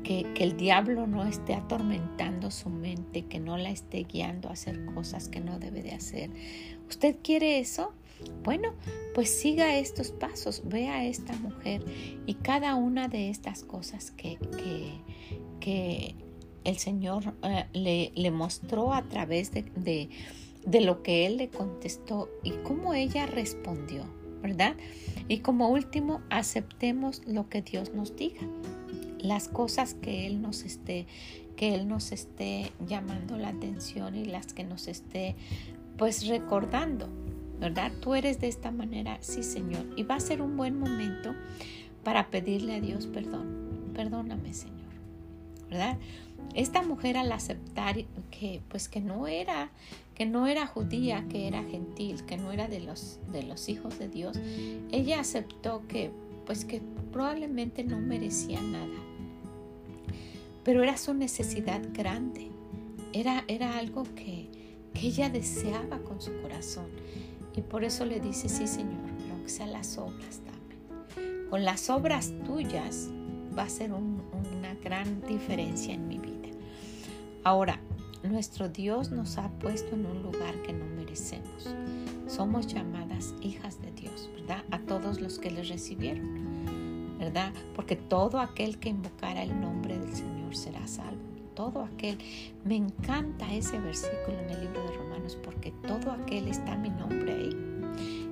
[0.06, 4.84] que, el diablo no esté atormentando su mente, que no la esté guiando a hacer
[4.94, 6.30] cosas que no debe de hacer.
[6.88, 7.92] ¿Usted quiere eso?
[8.42, 8.74] Bueno,
[9.14, 11.84] pues siga estos pasos, vea a esta mujer
[12.26, 14.38] y cada una de estas cosas que,
[15.60, 16.14] que,
[16.64, 20.08] el Señor eh, le, le, mostró a través de, de,
[20.64, 24.04] de lo que Él le contestó y cómo ella respondió,
[24.42, 24.74] ¿verdad?
[25.28, 28.48] Y como último, aceptemos lo que Dios nos diga
[29.26, 31.06] las cosas que Él nos esté,
[31.56, 35.36] que Él nos esté llamando la atención y las que nos esté
[35.96, 37.08] pues recordando,
[37.60, 37.92] ¿verdad?
[38.00, 39.86] Tú eres de esta manera, sí Señor.
[39.96, 41.34] Y va a ser un buen momento
[42.04, 43.92] para pedirle a Dios perdón.
[43.94, 44.92] Perdóname Señor,
[45.70, 45.96] ¿verdad?
[46.54, 47.96] Esta mujer al aceptar
[48.30, 49.70] que pues que no era
[50.14, 53.98] que no era judía, que era gentil, que no era de los de los hijos
[53.98, 54.38] de Dios,
[54.90, 56.10] ella aceptó que
[56.46, 59.06] pues que probablemente no merecía nada
[60.66, 62.50] pero era su necesidad grande,
[63.12, 64.48] era, era algo que,
[64.92, 66.86] que ella deseaba con su corazón.
[67.56, 71.48] Y por eso le dice, sí Señor, pero aunque sean las obras, dame.
[71.48, 73.08] Con las obras tuyas
[73.56, 76.48] va a ser una gran diferencia en mi vida.
[77.42, 77.80] Ahora,
[78.22, 81.74] nuestro Dios nos ha puesto en un lugar que no merecemos.
[82.26, 84.64] Somos llamadas hijas de Dios, ¿verdad?
[84.70, 87.52] A todos los que le recibieron, ¿verdad?
[87.74, 91.25] Porque todo aquel que invocara el nombre del Señor será salvo.
[91.56, 92.18] Todo aquel,
[92.64, 97.32] me encanta ese versículo en el libro de Romanos porque todo aquel está mi nombre
[97.32, 97.56] ahí.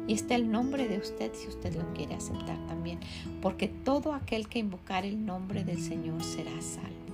[0.07, 3.01] Y está el nombre de usted si usted lo quiere aceptar también.
[3.41, 7.05] Porque todo aquel que invocar el nombre del Señor será salvo.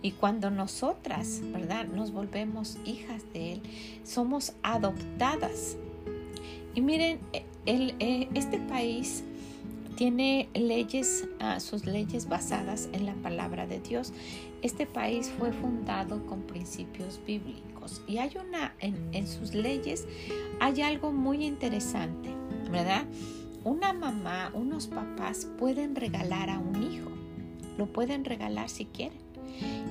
[0.00, 1.86] Y cuando nosotras, ¿verdad?
[1.86, 3.62] Nos volvemos hijas de Él,
[4.04, 5.76] somos adoptadas.
[6.74, 7.18] Y miren,
[7.66, 9.24] el, eh, este país
[9.96, 14.12] tiene leyes, ah, sus leyes basadas en la palabra de Dios.
[14.64, 20.08] Este país fue fundado con principios bíblicos y hay una, en, sus leyes
[20.58, 22.30] hay algo muy interesante,
[22.72, 23.04] ¿verdad?
[23.62, 27.10] Una mamá, unos papás pueden regalar a un hijo,
[27.76, 29.18] lo pueden regalar si quieren.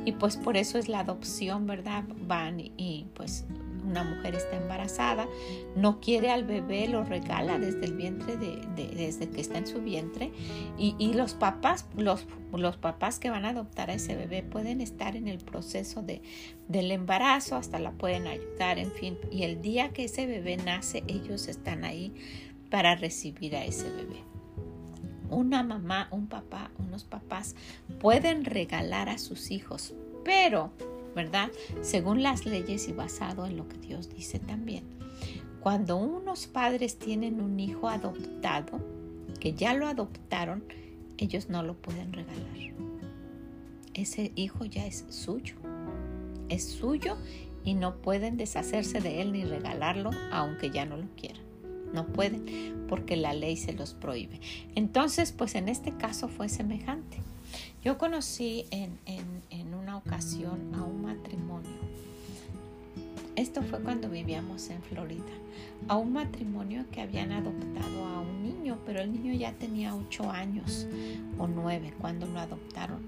[0.05, 2.05] Y pues por eso es la adopción, ¿verdad?
[2.27, 3.45] Van y, pues
[3.85, 5.27] una mujer está embarazada,
[5.75, 9.81] no quiere al bebé, lo regala desde el vientre, de, desde que está en su
[9.81, 10.31] vientre.
[10.77, 15.15] Y, los papás, los, los, papás que van a adoptar a ese bebé pueden estar
[15.15, 16.21] en el proceso de,
[16.67, 19.17] del embarazo, hasta la pueden ayudar, en fin.
[19.31, 22.13] Y el día que ese bebé nace, ellos están ahí
[22.69, 24.23] para recibir a ese bebé
[25.33, 27.55] una mamá, un papá, unos papás
[27.99, 30.71] pueden regalar a sus hijos, pero,
[31.15, 31.51] ¿verdad?
[31.81, 34.83] Según las leyes y basado en lo que Dios dice también.
[35.59, 38.79] Cuando unos padres tienen un hijo adoptado,
[39.39, 40.63] que ya lo adoptaron,
[41.17, 42.43] ellos no lo pueden regalar.
[43.93, 45.55] Ese hijo ya es suyo.
[46.49, 47.17] Es suyo
[47.63, 51.53] y no pueden deshacerse de él ni regalarlo aunque ya no lo quieran
[51.93, 54.41] no pueden porque la ley se los prohíbe.
[54.75, 57.17] Entonces, pues en este caso fue semejante.
[57.83, 61.71] Yo conocí en, en, ocasión a un matrimonio.
[63.35, 65.23] Esto fue cuando vivíamos en Florida.
[65.87, 70.31] A un matrimonio que habían adoptado a un niño, pero el niño ya tenía ocho
[70.31, 70.87] años
[71.39, 72.99] o nueve cuando lo adoptaron.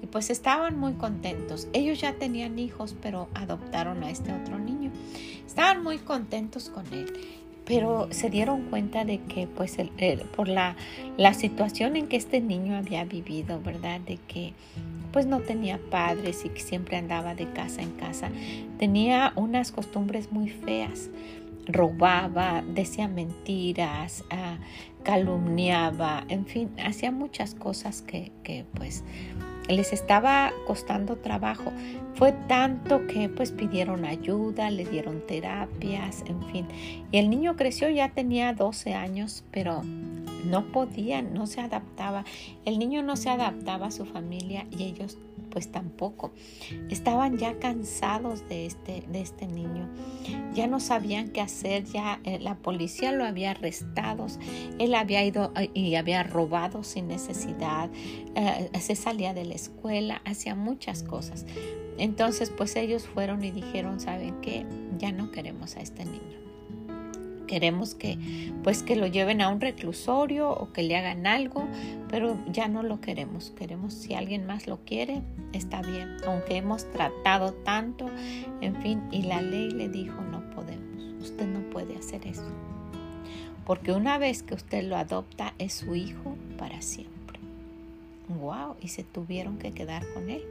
[0.00, 1.66] Y pues estaban muy contentos.
[1.72, 4.92] Ellos ya tenían hijos, pero adoptaron a este otro niño.
[5.46, 7.12] Estaban muy contentos con él
[7.64, 9.76] pero se dieron cuenta de que pues
[10.36, 10.76] por la,
[11.16, 14.00] la, situación en que este niño había vivido, ¿verdad?
[14.00, 14.52] De que
[15.12, 18.30] pues no tenía padres y que siempre andaba de casa en casa,
[18.78, 21.10] tenía unas costumbres muy feas,
[21.66, 24.56] robaba, decía mentiras, ah,
[25.02, 29.04] calumniaba, en fin, hacía muchas cosas que, que pues
[29.68, 31.72] les estaba costando trabajo.
[32.14, 36.66] Fue tanto que pues pidieron ayuda, le dieron terapias, en fin.
[37.10, 39.82] Y el niño creció, ya tenía 12 años, pero
[40.44, 42.24] no podía, no se adaptaba.
[42.64, 45.18] El niño no se adaptaba a su familia y ellos
[45.52, 46.32] pues tampoco.
[46.88, 49.88] Estaban ya cansados de este, de este niño.
[50.54, 54.26] Ya no sabían qué hacer, ya eh, la policía lo había arrestado.
[54.78, 57.90] Él había ido eh, y había robado sin necesidad.
[58.34, 61.46] Eh, se salía de la escuela, hacía muchas cosas.
[61.98, 64.66] Entonces pues ellos fueron y dijeron, ¿saben qué?
[64.98, 66.41] Ya no queremos a este niño
[67.46, 68.18] queremos que
[68.62, 71.66] pues que lo lleven a un reclusorio o que le hagan algo,
[72.08, 73.52] pero ya no lo queremos.
[73.56, 78.10] Queremos si alguien más lo quiere, está bien, aunque hemos tratado tanto,
[78.60, 81.02] en fin, y la ley le dijo, no podemos.
[81.20, 82.44] Usted no puede hacer eso.
[83.64, 87.12] Porque una vez que usted lo adopta es su hijo para siempre.
[88.28, 90.42] Wow, y se tuvieron que quedar con él.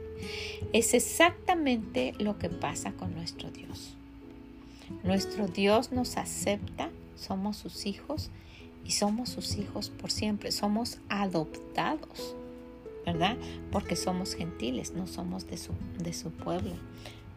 [0.72, 3.96] Es exactamente lo que pasa con nuestro Dios.
[5.02, 8.30] Nuestro Dios nos acepta, somos sus hijos
[8.84, 12.36] y somos sus hijos por siempre, somos adoptados,
[13.06, 13.36] ¿verdad?
[13.70, 16.74] Porque somos gentiles, no somos de su, de su pueblo.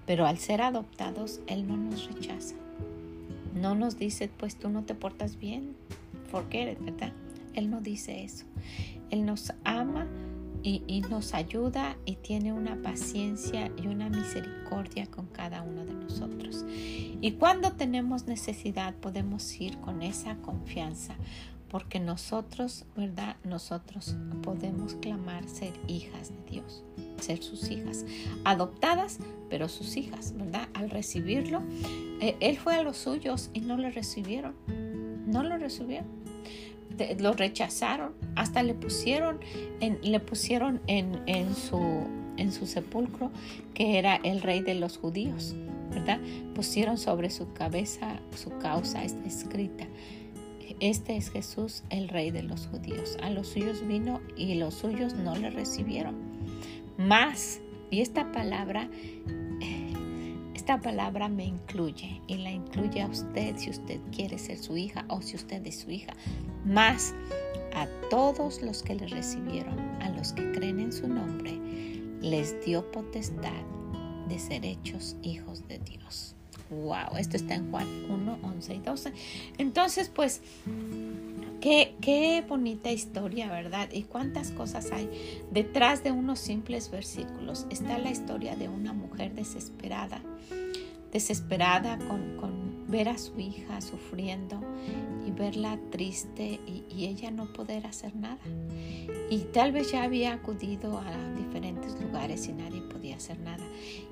[0.06, 2.56] Pero al ser adoptados, Él no nos rechaza.
[3.54, 5.76] No nos dice, pues tú no te portas bien,
[6.32, 7.14] porque ¿verdad?
[7.54, 8.46] Él no dice eso.
[9.10, 10.08] Él nos ama
[10.66, 16.66] y, nos ayuda y tiene una paciencia y una misericordia con cada uno de nosotros.
[16.68, 21.16] Y cuando tenemos necesidad podemos ir con esa confianza
[21.70, 23.36] porque nosotros, ¿verdad?
[23.44, 26.84] Nosotros podemos clamar ser hijas de Dios,
[27.20, 28.06] ser sus hijas,
[28.44, 30.68] adoptadas, pero sus hijas, ¿verdad?
[30.74, 31.62] Al recibirlo,
[32.22, 34.56] eh, Él fue a los suyos y no le recibieron,
[35.28, 36.25] no lo recibieron
[37.20, 39.40] lo rechazaron, hasta le pusieron
[39.80, 40.82] en, le pusieron
[41.56, 43.32] su, en su sepulcro
[43.74, 45.56] que era el rey de los judíos,
[45.92, 46.20] ¿verdad?
[46.54, 49.88] Pusieron sobre su cabeza su causa está escrita.
[50.80, 53.18] Este es Jesús, el rey de los judíos.
[53.22, 56.16] A los suyos vino y los suyos no le recibieron.
[56.98, 58.90] Más, y esta palabra
[60.66, 65.06] esta palabra me incluye y la incluye a usted si usted quiere ser su hija
[65.10, 66.12] o si usted es su hija.
[66.66, 67.14] Más
[67.76, 71.52] a todos los que le recibieron, a los que creen en su nombre,
[72.20, 73.62] les dio potestad
[74.28, 76.34] de ser hechos hijos de Dios.
[76.72, 79.14] Wow, esto está en Juan 1, 11 y 12.
[79.60, 80.42] Entonces, pues,
[82.02, 83.90] qué, bonita historia, ¿verdad?
[83.92, 85.10] Y cuántas cosas hay
[85.52, 87.66] detrás de unos simples versículos.
[87.70, 90.22] Está la historia de una mujer desesperada
[91.16, 94.60] desesperada con, ver a su hija sufriendo
[95.26, 98.42] y verla triste y, ella no poder hacer nada.
[99.30, 103.64] Y tal vez ya había acudido a diferentes lugares y nadie podía hacer nada.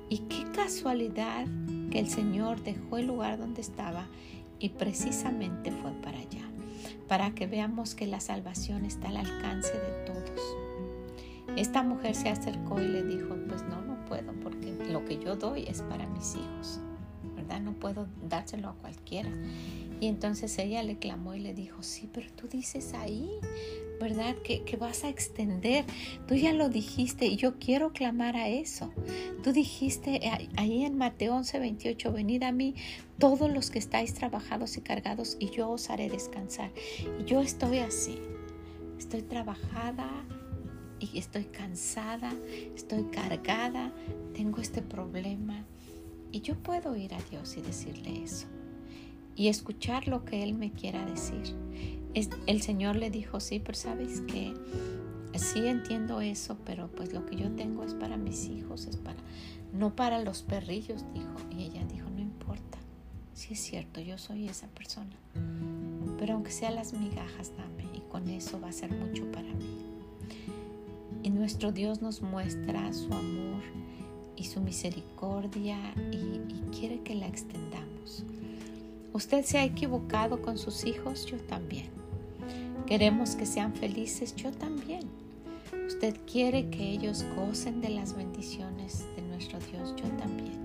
[0.08, 1.46] Y qué casualidad
[1.90, 4.06] que el Señor dejó el lugar donde estaba
[4.58, 6.48] y precisamente fue para allá,
[7.08, 10.40] para que veamos que la salvación está al alcance de todos.
[11.56, 15.36] Esta mujer se acercó y le dijo, pues no, no puedo porque lo que yo
[15.36, 16.80] doy es para mis hijos,
[17.36, 17.60] ¿verdad?
[17.60, 19.30] No puedo dárselo a cualquiera.
[20.00, 23.30] Y entonces ella le clamó y le dijo, sí, pero tú dices ahí,
[24.04, 24.36] ¿verdad?
[24.44, 25.86] Que, que, vas a extender.
[26.28, 28.92] Tú ya lo dijiste y yo quiero clamar a eso.
[29.42, 30.20] Tú dijiste
[30.56, 32.74] ahí en Mateo 11, 28, venid a mí
[33.18, 36.70] todos los que estáis trabajados y cargados y yo os haré descansar.
[37.18, 38.18] Y yo estoy así.
[38.98, 40.10] Estoy trabajada
[41.00, 42.30] y estoy cansada,
[42.76, 43.90] estoy cargada,
[44.34, 45.64] tengo este problema.
[46.30, 48.48] Y yo puedo ir a Dios y decirle eso
[49.34, 51.54] y escuchar lo que Él me quiera decir.
[52.14, 54.54] El Señor le dijo, sí, pero sabes que
[55.38, 59.18] sí entiendo eso, pero pues lo que yo tengo es para mis hijos, es para,
[59.72, 61.34] no para los perrillos, dijo.
[61.50, 62.78] Y ella dijo, no importa,
[63.34, 65.16] sí es cierto, yo soy esa persona.
[66.18, 69.78] Pero aunque sea las migajas, dame, y con eso va a ser mucho para mí.
[71.22, 73.62] Y nuestro Dios nos muestra su amor
[74.36, 75.78] y su misericordia
[76.12, 76.40] y
[76.76, 78.24] quiere que la extendamos.
[79.12, 82.03] Usted se ha equivocado con sus hijos, yo también.
[82.86, 85.02] Queremos que sean felices, yo también.
[85.86, 90.58] Usted quiere que ellos gocen de las bendiciones de nuestro Dios, yo también.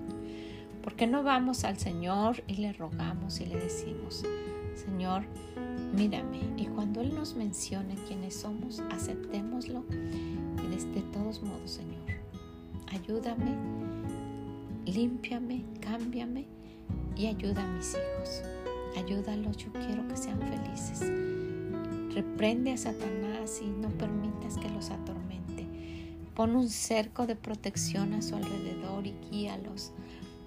[0.83, 4.23] ¿Por qué no vamos al Señor y le rogamos y le decimos,
[4.75, 5.23] Señor,
[5.93, 6.39] mírame?
[6.57, 12.09] Y cuando Él nos mencione quiénes somos, aceptémoslo y de todos modos, Señor,
[12.87, 13.55] ayúdame,
[14.85, 16.45] límpiame, cámbiame
[17.15, 18.41] y ayuda a mis hijos.
[18.97, 21.03] Ayúdalos, yo quiero que sean felices.
[22.13, 25.67] Reprende a Satanás y no permitas que los atormente.
[26.35, 29.91] Pon un cerco de protección a su alrededor y guíalos.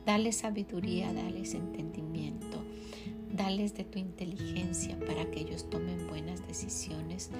[0.04, 2.62] Dale sabiduría, dales entendimiento.
[3.32, 7.30] Dales de tu inteligencia para que ellos tomen buenas decisiones.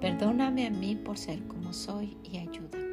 [0.00, 2.88] Perdóname a mí por ser como soy y ayúdame.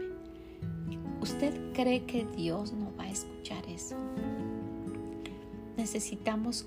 [1.21, 3.95] ¿Usted cree que Dios no va a escuchar eso?
[5.85, 6.65] Necesitamos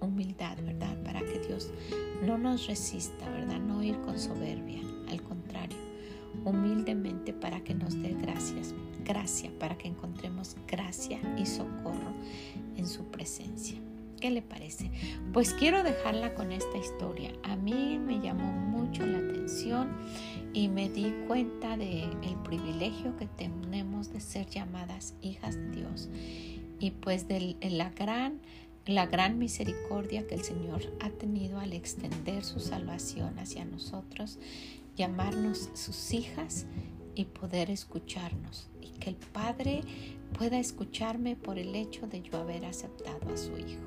[0.00, 0.94] humildad, ¿verdad?
[1.02, 1.70] Para que Dios
[2.26, 3.60] no nos resista, ¿verdad?
[3.60, 5.78] No ir con soberbia, al contrario,
[6.44, 8.74] humildemente para que nos dé gracias,
[9.06, 12.12] gracia, para que encontremos gracia y socorro
[12.76, 13.78] en su presencia.
[14.20, 14.90] ¿Qué le parece?
[15.32, 17.32] Pues quiero dejarla con esta historia.
[17.44, 19.96] A mí me llamó mucho la atención
[20.52, 26.10] y me di cuenta del el privilegio que tenemos de ser llamadas hijas de Dios
[26.80, 28.40] y pues de la gran,
[28.86, 34.38] la gran misericordia que el Señor ha tenido al extender su salvación hacia nosotros,
[34.96, 36.66] llamarnos sus hijas
[37.14, 39.82] y poder escucharnos y que el Padre
[40.36, 43.82] pueda escucharme por el hecho de yo haber aceptado a su Hijo.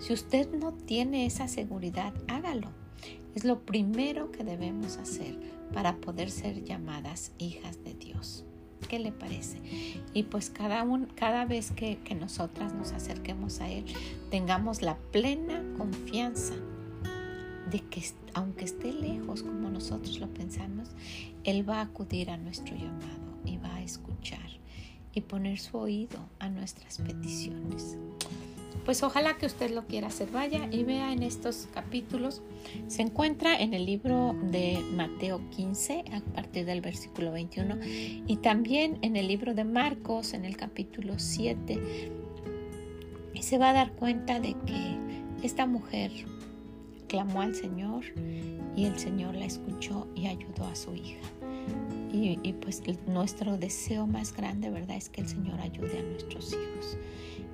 [0.00, 2.70] Si usted no tiene esa seguridad, hágalo.
[3.34, 5.38] Es lo primero que debemos hacer
[5.72, 8.44] para poder ser llamadas hijas de Dios.
[8.88, 9.58] ¿Qué le parece?
[10.14, 13.84] Y pues cada, un, cada vez que, que nosotras nos acerquemos a Él,
[14.30, 16.54] tengamos la plena confianza
[17.70, 18.02] de que
[18.34, 20.88] aunque esté lejos como nosotros lo pensamos,
[21.44, 24.48] Él va a acudir a nuestro llamado y va a escuchar
[25.12, 27.98] y poner su oído a nuestras peticiones
[28.88, 30.30] pues ojalá que usted lo quiera hacer.
[30.30, 32.40] Vaya y vea en estos capítulos.
[32.86, 38.98] Se encuentra en el libro de Mateo 15 a partir del versículo 21 y también
[39.02, 42.10] en el libro de Marcos en el capítulo 7.
[43.34, 44.96] Y se va a dar cuenta de que
[45.42, 46.10] esta mujer
[47.08, 48.04] clamó al Señor
[48.74, 51.20] y el Señor la escuchó y ayudó a su hija.
[52.10, 54.96] Y, y, pues nuestro deseo más grande, ¿verdad?
[54.96, 56.96] Es que el Señor ayude a nuestros hijos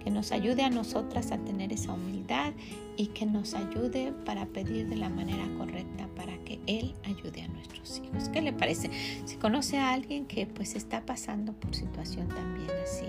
[0.05, 2.53] que nos ayude a nosotras a tener esa humildad
[2.97, 7.49] y que nos ayude para pedir de la manera correcta para que Él ayude a
[7.49, 8.29] nuestros hijos.
[8.29, 8.91] ¿Qué le parece?
[9.25, 13.07] Si conoce a alguien que pues está pasando por situación también así,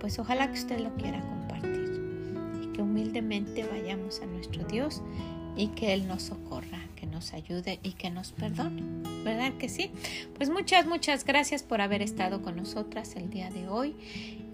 [0.00, 2.00] pues ojalá que usted lo quiera compartir
[2.62, 5.02] y que humildemente vayamos a nuestro Dios
[5.56, 9.11] y que Él nos socorra, que nos ayude y que nos perdone.
[9.24, 9.90] ¿Verdad que sí?
[10.36, 13.94] Pues muchas, muchas gracias por haber estado con nosotras el día de hoy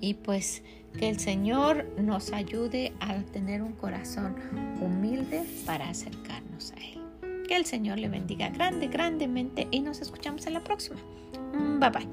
[0.01, 0.63] y pues
[0.99, 4.37] que el Señor nos ayude a tener un corazón
[4.81, 7.45] humilde para acercarnos a Él.
[7.47, 10.97] Que el Señor le bendiga grande, grandemente y nos escuchamos en la próxima.
[11.55, 12.09] Mm, bye bye.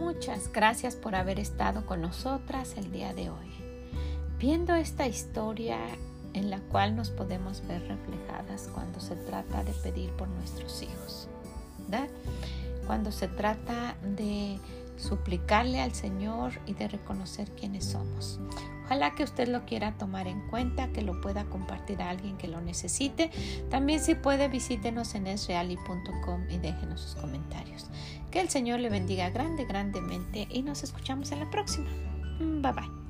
[0.00, 3.67] Muchas gracias por haber estado con nosotras el día de hoy.
[4.38, 5.78] Viendo esta historia
[6.34, 11.28] en la cual nos podemos ver reflejadas cuando se trata de pedir por nuestros hijos.
[11.88, 12.08] ¿verdad?
[12.86, 14.58] Cuando se trata de
[14.96, 18.40] suplicarle al Señor y de reconocer quiénes somos.
[18.84, 22.48] Ojalá que usted lo quiera tomar en cuenta, que lo pueda compartir a alguien que
[22.48, 23.30] lo necesite.
[23.70, 27.86] También si puede visítenos en esreali.com y déjenos sus comentarios.
[28.30, 31.90] Que el Señor le bendiga grande, grandemente y nos escuchamos en la próxima.
[32.40, 33.07] Bye bye.